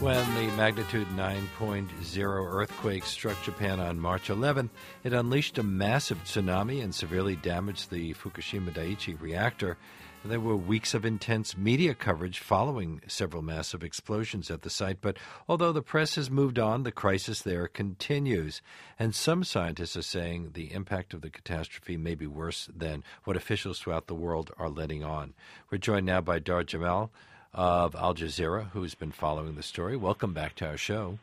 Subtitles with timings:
[0.00, 4.68] When the magnitude 9.0 earthquake struck Japan on March 11th,
[5.02, 9.76] it unleashed a massive tsunami and severely damaged the Fukushima Daiichi reactor.
[10.24, 15.16] There were weeks of intense media coverage following several massive explosions at the site, but
[15.48, 18.62] although the press has moved on, the crisis there continues.
[19.00, 23.36] And some scientists are saying the impact of the catastrophe may be worse than what
[23.36, 25.34] officials throughout the world are letting on.
[25.72, 27.10] We're joined now by Dahr Jamail
[27.54, 29.96] of Al Jazeera, who's been following the story.
[29.96, 31.18] Welcome back to our show.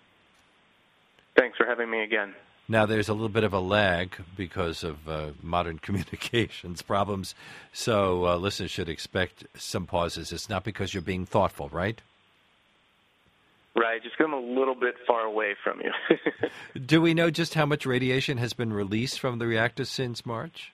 [1.37, 2.33] Thanks for having me again.
[2.67, 7.35] Now, there's a little bit of a lag because of uh, modern communications problems,
[7.71, 10.31] so uh, listeners should expect some pauses.
[10.31, 12.01] It's not because you're being thoughtful, right?
[13.75, 15.91] Right, just come a little bit far away from you.
[16.85, 20.71] Do we know just how much radiation has been released from the reactor since March?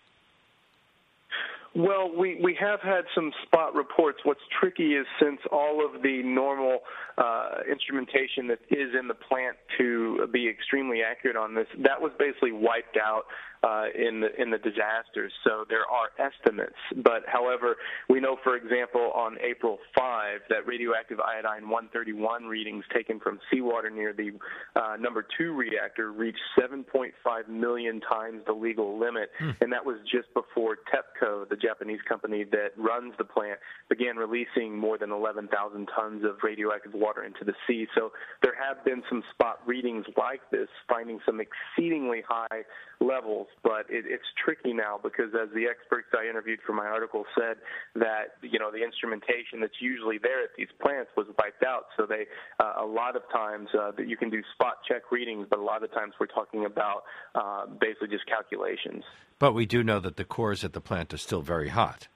[1.74, 4.20] Well, we, we have had some spot reports.
[4.24, 6.80] What's tricky is since all of the normal
[7.18, 12.12] uh, instrumentation that is in the plant to be extremely accurate on this, that was
[12.20, 13.24] basically wiped out
[13.64, 15.32] uh, in the in the disasters.
[15.44, 17.78] So there are estimates, but however,
[18.10, 23.90] we know, for example, on April 5 that radioactive iodine 131 readings taken from seawater
[23.90, 24.32] near the
[24.76, 27.12] uh, number two reactor reached 7.5
[27.50, 29.52] million times the legal limit, hmm.
[29.62, 33.60] and that was just before TEPCO, the Japanese company that runs the plant,
[33.90, 37.86] began releasing more than 11,000 tons of radioactive water into the sea.
[37.96, 42.64] So there have been some spot readings like this, finding some exceedingly high
[43.00, 47.26] levels but it, it's tricky now because as the experts I interviewed for my article
[47.38, 47.58] said
[47.96, 51.86] that you know the instrumentation that's usually there at these plants was wiped out.
[51.98, 52.26] So they
[52.60, 55.64] uh, a lot of times uh, that you can do spot check readings, but a
[55.64, 57.04] lot of times we're talking about
[57.36, 59.04] uh, basically just calculations.
[59.40, 62.08] But we do know that the cores at the plant are still very hot.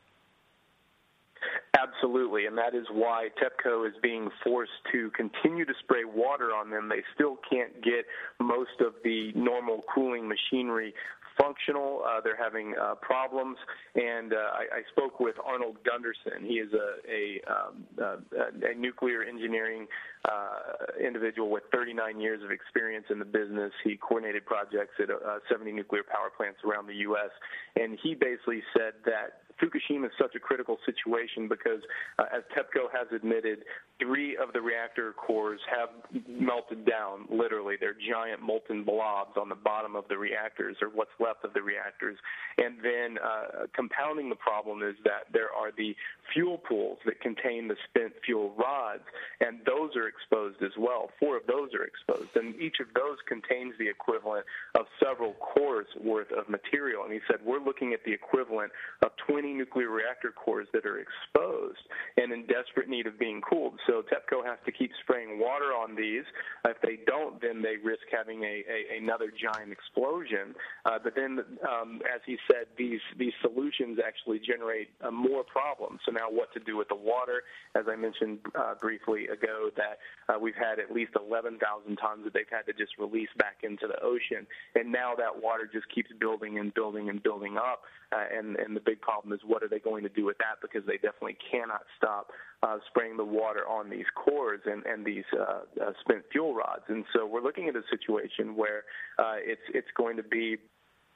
[1.78, 6.70] Absolutely, and that is why TEPCO is being forced to continue to spray water on
[6.70, 6.88] them.
[6.88, 8.06] They still can't get
[8.40, 10.94] most of the normal cooling machinery
[11.38, 12.02] functional.
[12.06, 13.58] Uh, they're having uh, problems,
[13.96, 16.46] and uh, I, I spoke with Arnold Gundersen.
[16.46, 18.26] He is a a, um,
[18.64, 19.88] a nuclear engineering
[20.26, 23.72] uh, individual with 39 years of experience in the business.
[23.84, 27.32] He coordinated projects at uh, 70 nuclear power plants around the U.S.,
[27.76, 31.82] and he basically said that Fukushima is such a critical situation because,
[32.20, 33.60] uh, as TEPCO has admitted,
[34.00, 35.90] three of the reactor cores have
[36.28, 37.26] melted down.
[37.30, 41.54] Literally, they're giant molten blobs on the bottom of the reactors, or what's left of
[41.54, 42.18] the reactors.
[42.58, 45.96] And then, uh, compounding the problem is that there are the
[46.34, 49.04] fuel pools that contain the spent fuel rods,
[49.40, 51.12] and those are exposed as well.
[51.20, 54.46] Four of those are exposed, and each of those contains the equivalent
[54.76, 57.04] of several cores worth of material.
[57.04, 61.00] And he said, we're looking at the equivalent of 20 nuclear reactor cores that are
[61.00, 61.80] exposed
[62.18, 63.80] and in desperate need of being cooled.
[63.88, 66.24] So TEPCO has to keep spraying water on these.
[66.66, 70.56] If they don't, then they risk having a, a another giant explosion.
[70.86, 76.00] Uh, but then, um, as he said, these these solutions actually generate uh, more problems.
[76.06, 77.44] So now, what to do with the water?
[77.76, 81.60] As I mentioned uh, briefly ago, that uh, we've had at least 11,000
[81.98, 85.70] tons that they've had to just release back into the ocean, and now that water
[85.72, 87.82] just keeps building and building and building up.
[88.12, 90.62] Uh, and and the big problem is what are they going to do with that?
[90.62, 92.30] Because they definitely cannot stop
[92.64, 96.84] uh, spraying the water on these cores and and these uh, uh, spent fuel rods.
[96.88, 98.84] And so we're looking at a situation where
[99.18, 100.58] uh, it's it's going to be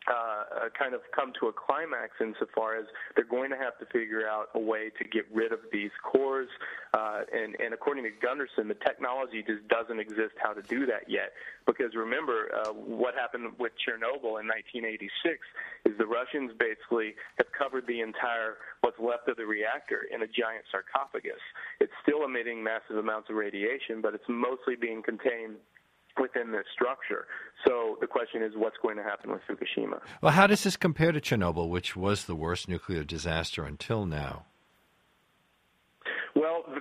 [0.08, 4.28] uh, kind of come to a climax insofar as they're going to have to figure
[4.28, 6.48] out a way to get rid of these cores.
[6.94, 11.10] Uh, and, and according to Gundersen, the technology just doesn't exist how to do that
[11.10, 11.34] yet.
[11.68, 15.38] Because remember, uh, what happened with Chernobyl in 1986
[15.86, 20.28] is the Russians basically have covered the entire what's left of the reactor in a
[20.28, 21.44] giant sarcophagus.
[21.80, 25.62] It's still emitting massive amounts of radiation, but it's mostly being contained
[26.20, 27.26] within this structure.
[27.68, 30.00] So the question is, what's going to happen with Fukushima?
[30.22, 34.46] Well, how does this compare to Chernobyl, which was the worst nuclear disaster until now?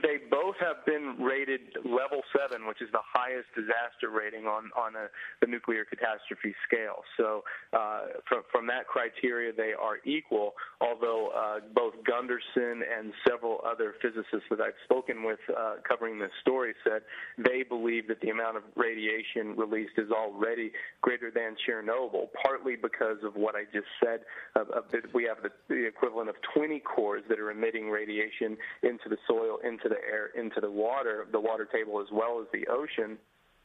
[0.02, 4.94] They both have been rated level seven, which is the highest disaster rating on on
[4.94, 5.08] a,
[5.40, 7.02] the nuclear catastrophe scale.
[7.16, 7.42] So,
[7.72, 10.52] uh, from from that criteria, they are equal.
[10.80, 16.30] Although uh, both Gundersen and several other physicists that I've spoken with uh, covering this
[16.40, 17.02] story said
[17.38, 20.70] they believe that the amount of radiation released is already
[21.00, 24.20] greater than Chernobyl, partly because of what I just said.
[24.54, 29.16] That we have the, the equivalent of 20 cores that are emitting radiation into the
[29.26, 32.66] soil soil into the air, into the water, the water table as well as the
[32.68, 33.18] ocean.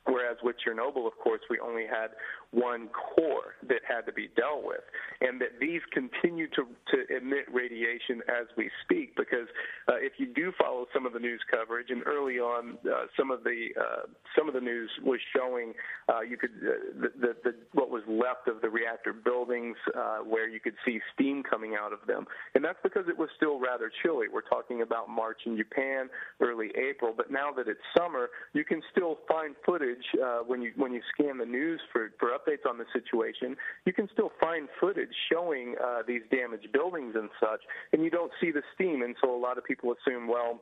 [0.05, 2.11] Whereas with Chernobyl, of course, we only had
[2.51, 4.81] one core that had to be dealt with,
[5.21, 9.15] and that these continue to, to emit radiation as we speak.
[9.15, 9.47] Because
[9.88, 13.31] uh, if you do follow some of the news coverage, and early on, uh, some
[13.31, 14.05] of the uh,
[14.38, 15.73] some of the news was showing
[16.09, 20.17] uh, you could uh, the, the, the what was left of the reactor buildings, uh,
[20.19, 23.59] where you could see steam coming out of them, and that's because it was still
[23.59, 24.27] rather chilly.
[24.31, 26.09] We're talking about March in Japan,
[26.41, 30.62] early April, but now that it's summer, you can still find footage footage uh, when
[30.62, 33.56] you when you scan the news for for updates on the situation.
[33.86, 37.62] You can still find footage showing uh, these damaged buildings and such,
[37.92, 39.01] and you don't see the steam.
[39.01, 40.62] And so a lot of people assume, well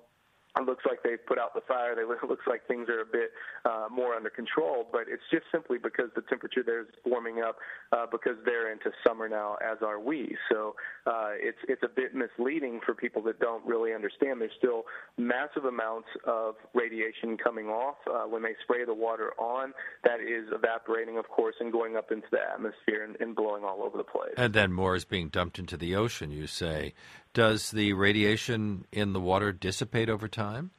[0.58, 1.96] it looks like they've put out the fire.
[1.96, 3.32] They it looks like things are a bit
[3.66, 7.58] uh, more under control, but it's just simply because the temperature there is warming up
[7.92, 10.36] uh, because they're into summer now, as are we.
[10.52, 10.76] So
[11.08, 14.42] uh, it's it's a bit misleading for people that don't really understand.
[14.42, 14.84] There's still
[15.18, 19.74] massive amounts of radiation coming off uh, when they spray the water on.
[20.04, 23.84] That is evaporating, of course, and going up into the atmosphere and, and blowing all
[23.84, 24.34] over the place.
[24.38, 26.32] And then more is being dumped into the ocean.
[26.32, 26.94] You say.
[27.34, 30.72] Does the radiation in the water dissipate over time?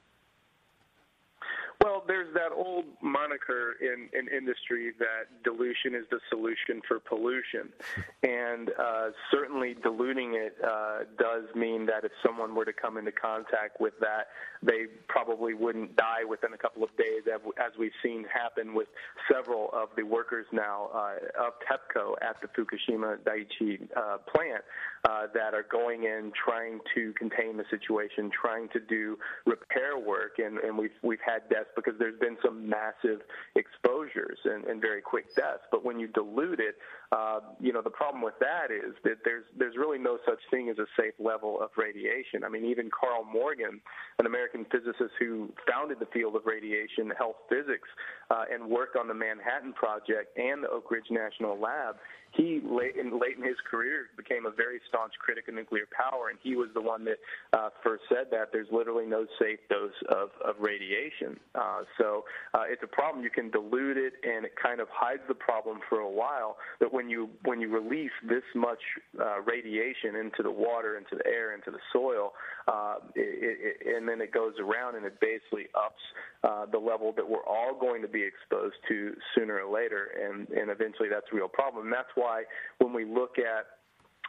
[2.03, 7.71] Well, there's that old moniker in, in industry that dilution is the solution for pollution.
[8.23, 13.13] and uh, certainly diluting it uh, does mean that if someone were to come into
[13.13, 14.29] contact with that,
[14.63, 18.89] they probably wouldn't die within a couple of days, as we've seen happen with
[19.31, 24.65] several of the workers now uh, of TEPCO at the Fukushima Daiichi uh, plant
[25.05, 30.39] uh, that are going in trying to contain the situation, trying to do repair work,
[30.39, 33.21] and, and we've we've had deaths because there's been some massive
[33.57, 35.63] exposures and, and very quick deaths.
[35.71, 36.77] But when you dilute it,
[37.13, 40.71] uh, you know the problem with that is that there's there's really no such thing
[40.71, 42.43] as a safe level of radiation.
[42.43, 43.81] I mean, even Karl Morgan,
[44.19, 47.89] an American physicist who founded the field of radiation health physics
[48.31, 51.97] uh, and worked on the Manhattan Project and the Oak Ridge National Lab,
[52.33, 56.31] he late in, late in his career became a very staunch critic of nuclear power,
[56.31, 57.19] and he was the one that
[57.53, 61.39] uh, first said that there's literally no safe dose of, of radiation.
[61.55, 62.25] Uh, so
[62.55, 63.23] uh, it's a problem.
[63.23, 66.57] You can dilute it, and it kind of hides the problem for a while.
[66.81, 68.79] But when you when you release this much
[69.21, 72.33] uh, radiation into the water, into the air, into the soil,
[72.69, 76.03] uh, it, it, and then it goes around and it basically ups
[76.45, 80.49] uh, the level that we're all going to be exposed to sooner or later, and
[80.51, 81.87] and eventually that's a real problem.
[81.87, 82.45] And that's why
[82.79, 83.82] when we look at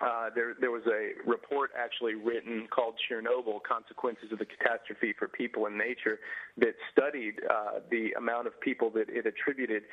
[0.03, 5.27] uh, there, there was a report actually written called Chernobyl Consequences of the Catastrophe for
[5.27, 6.19] People and Nature
[6.57, 9.83] that studied uh, the amount of people that it attributed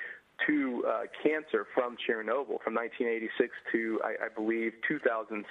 [0.47, 5.45] to uh, cancer from Chernobyl from 1986 to, I, I believe, 2006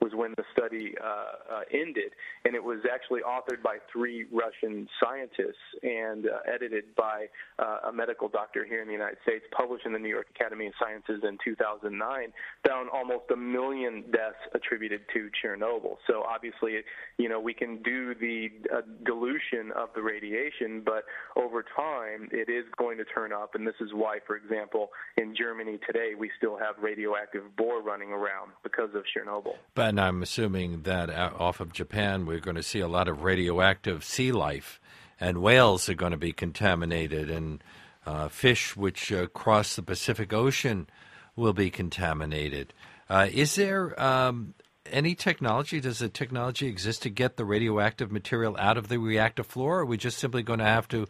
[0.00, 2.12] was when the study uh, uh, ended.
[2.44, 7.26] And it was actually authored by three Russian scientists and uh, edited by
[7.58, 10.72] a medical doctor here in the United States, published in the New York Academy of
[10.78, 12.32] Sciences in 2009,
[12.66, 13.81] found almost a million
[14.12, 15.96] deaths attributed to Chernobyl.
[16.06, 16.80] So obviously,
[17.18, 21.04] you know, we can do the uh, dilution of the radiation, but
[21.36, 25.34] over time, it is going to turn up, and this is why for example, in
[25.36, 29.54] Germany today we still have radioactive boar running around because of Chernobyl.
[29.74, 34.04] But I'm assuming that off of Japan we're going to see a lot of radioactive
[34.04, 34.80] sea life,
[35.20, 37.62] and whales are going to be contaminated, and
[38.06, 40.88] uh, fish which uh, cross the Pacific Ocean
[41.36, 42.72] will be contaminated.
[43.08, 44.54] Uh, is there um,
[44.90, 45.80] any technology?
[45.80, 49.78] Does the technology exist to get the radioactive material out of the reactor floor?
[49.78, 51.06] Or are we just simply going to have to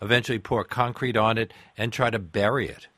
[0.00, 2.88] eventually pour concrete on it and try to bury it?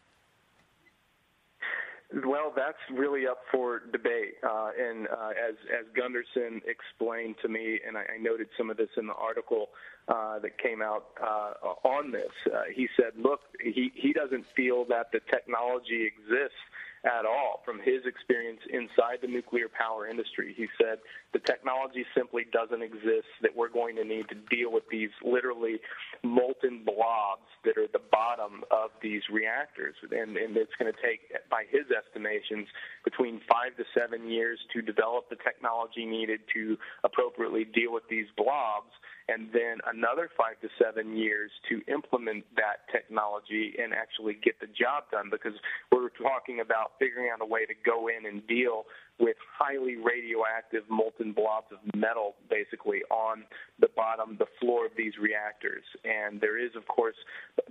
[2.25, 4.35] Well, that's really up for debate.
[4.43, 8.77] Uh, and uh, as as Gundersen explained to me, and I, I noted some of
[8.77, 9.71] this in the article
[10.09, 14.85] uh, that came out uh, on this, uh, he said, "Look, he he doesn't feel
[14.89, 16.63] that the technology exists
[17.07, 20.55] at all from his experience inside the nuclear power industry.
[20.57, 20.99] He said
[21.33, 25.79] the technology simply doesn't exist that we're going to need to deal with these literally
[26.23, 29.95] molten blobs that are the bottom of these reactors.
[30.11, 32.67] And, and it's going to take, by his estimations,
[33.05, 38.27] between five to seven years to develop the technology needed to appropriately deal with these
[38.37, 38.91] blobs
[39.29, 44.67] and then another five to seven years to implement that technology and actually get the
[44.67, 45.55] job done because
[45.91, 48.85] we're talking about figuring out a way to go in and deal
[49.19, 53.45] with highly radioactive molten blobs of metal basically on
[53.81, 55.85] the bottom, the floor of these reactors.
[56.05, 57.17] And there is, of course,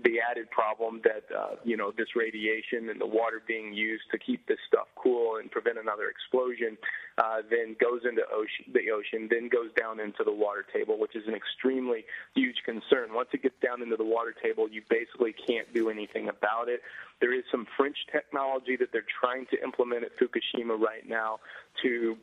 [0.04, 4.18] the added problem that, uh, you know, this radiation and the water being used to
[4.18, 6.78] keep this stuff cool and prevent another explosion
[7.18, 11.16] uh, then goes into ocean, the ocean, then goes down into the water table, which
[11.16, 13.14] is an extremely huge concern.
[13.14, 16.82] Once it gets down into the water table, you basically can't do anything about it.
[17.22, 21.40] There is some French technology that they're trying to implement at Fukushima right now
[21.84, 22.18] to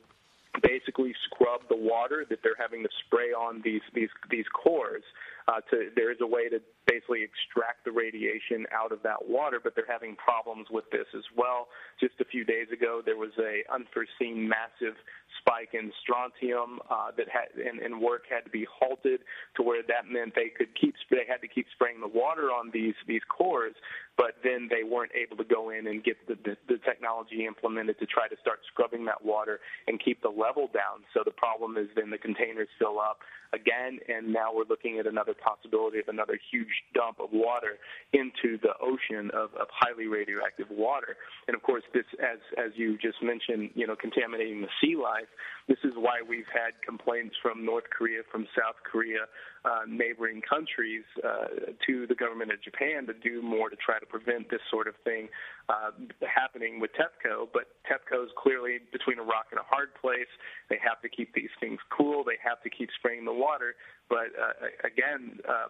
[0.62, 5.02] basically scrub the water that they're having to spray on these these these cores.
[5.48, 9.60] Uh, to there is a way to basically extract the radiation out of that water,
[9.62, 11.68] but they're having problems with this as well.
[12.00, 14.94] Just a few days ago, there was a unforeseen massive
[15.40, 19.20] spike in strontium uh, that had and, and work had to be halted
[19.56, 22.70] to where that meant they could keep they had to keep spraying the water on
[22.72, 23.74] these these cores,
[24.16, 27.98] but then they weren't able to go in and get the, the, the technology implemented
[27.98, 31.02] to try to start scrubbing that water and keep the level down.
[31.14, 33.18] So the problem is then the containers fill up
[33.52, 37.78] again, and now we're looking at another possibility of another huge dump of water
[38.12, 41.16] into the ocean of, of highly radioactive water.
[41.48, 45.28] And of course, this, as as you just mentioned, you know, contaminating the sea life.
[45.68, 49.30] This is why we've had complaints from North Korea, from South Korea,
[49.64, 54.06] uh, neighboring countries, uh, to the government of Japan to do more to try to
[54.06, 55.28] prevent this sort of thing
[55.72, 55.90] uh,
[56.26, 57.48] happening with TEPCO.
[57.52, 60.30] But TEPCO is clearly between a rock and a hard place.
[60.68, 62.24] They have to keep these things cool.
[62.24, 63.74] They have to keep spraying the water.
[64.08, 65.68] But uh, again, uh,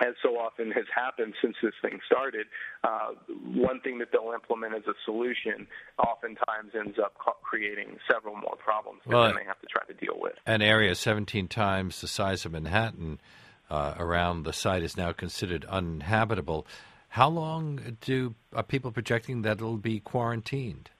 [0.00, 2.46] as so often has happened since this thing started,
[2.84, 3.10] uh,
[3.54, 5.66] one thing that they'll implement as a solution
[5.98, 10.14] oftentimes ends up creating several more problems well, that they have to try to deal
[10.16, 10.34] with.
[10.46, 13.20] An area 17 times the size of Manhattan
[13.70, 16.66] uh, around the site is now considered uninhabitable.
[17.08, 20.90] How long do are people projecting that it'll be quarantined?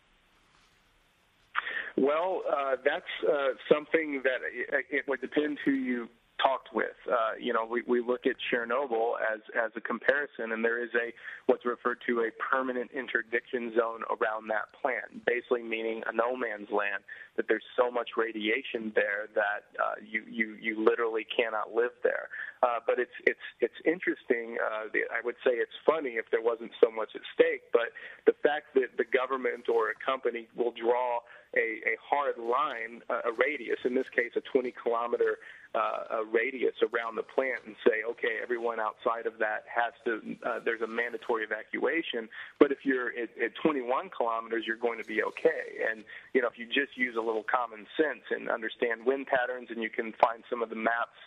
[1.97, 6.09] Well, uh, that's uh, something that it, it would depend who you
[6.43, 6.97] talked with.
[7.11, 10.91] Uh, you know, we, we look at Chernobyl as as a comparison, and there is
[10.95, 11.13] a
[11.47, 16.71] what's referred to a permanent interdiction zone around that plant, basically meaning a no man's
[16.71, 17.03] land.
[17.37, 22.29] That there's so much radiation there that uh, you you you literally cannot live there.
[22.63, 24.59] Uh, but it's it's it's interesting.
[24.59, 27.63] Uh, I would say it's funny if there wasn't so much at stake.
[27.73, 27.95] But
[28.27, 31.21] the fact that the government or a company will draw
[31.57, 35.39] a, a hard line, uh, a radius, in this case, a 20 kilometer
[35.75, 40.21] uh, a radius around the plant and say, okay, everyone outside of that has to,
[40.47, 42.29] uh, there's a mandatory evacuation.
[42.59, 45.85] But if you're at, at 21 kilometers, you're going to be okay.
[45.91, 49.69] And, you know, if you just use a little common sense and understand wind patterns
[49.71, 51.19] and you can find some of the maps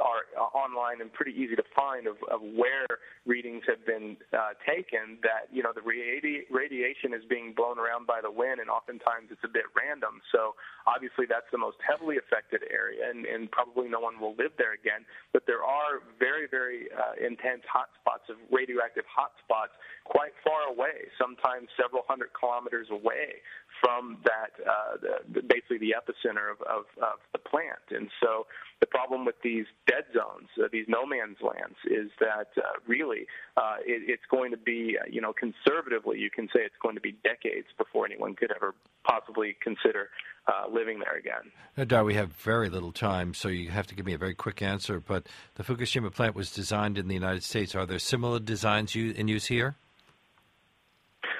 [0.00, 0.24] are
[0.56, 2.88] online and pretty easy to find of, of where
[3.26, 8.06] readings have been uh, taken that you know the radi- radiation is being blown around
[8.06, 10.56] by the wind and oftentimes it's a bit random so
[10.88, 14.72] obviously that's the most heavily affected area and, and probably no one will live there
[14.72, 21.04] again but there are very very uh, intense hotspots of radioactive hotspots quite far away
[21.20, 23.44] sometimes several hundred kilometers away
[23.80, 24.96] from that uh,
[25.32, 27.84] the, basically the epicenter of, of, of the plant.
[27.90, 28.46] And so
[28.80, 33.26] the problem with these dead zones, uh, these no man's lands, is that uh, really
[33.56, 36.94] uh, it, it's going to be, uh, you know, conservatively, you can say it's going
[36.94, 40.08] to be decades before anyone could ever possibly consider
[40.48, 41.50] uh, living there again.
[41.76, 44.34] No doubt we have very little time, so you have to give me a very
[44.34, 45.00] quick answer.
[45.00, 45.26] But
[45.56, 47.74] the Fukushima plant was designed in the United States.
[47.74, 49.76] Are there similar designs in use here?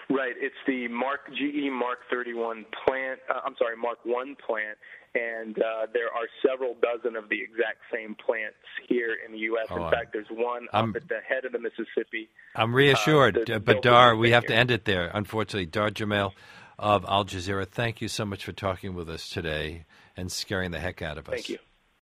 [0.08, 0.34] Right.
[0.38, 3.20] It's the Mark GE Mark 31 plant.
[3.28, 4.78] Uh, I'm sorry, Mark 1 plant,
[5.14, 8.56] and uh, there are several dozen of the exact same plants
[8.88, 9.66] here in the U.S.
[9.70, 12.28] Oh, in fact, there's one I'm, up at the head of the Mississippi.
[12.54, 15.10] I'm reassured, uh, but Dahr, we have to end it there.
[15.12, 16.32] Unfortunately, Dahr Jamail
[16.78, 19.84] of Al Jazeera, thank you so much for talking with us today
[20.16, 21.34] and scaring the heck out of us.
[21.34, 21.58] Thank you.